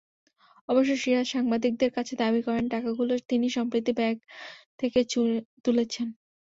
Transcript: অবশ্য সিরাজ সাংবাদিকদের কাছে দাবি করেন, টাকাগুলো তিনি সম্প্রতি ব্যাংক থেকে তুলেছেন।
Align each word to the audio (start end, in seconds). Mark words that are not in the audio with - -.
অবশ্য 0.69 0.91
সিরাজ 1.01 1.27
সাংবাদিকদের 1.29 1.91
কাছে 1.97 2.13
দাবি 2.21 2.41
করেন, 2.47 2.65
টাকাগুলো 2.73 3.13
তিনি 3.29 3.47
সম্প্রতি 3.57 3.91
ব্যাংক 3.99 4.17
থেকে 4.79 4.99
তুলেছেন। 5.65 6.07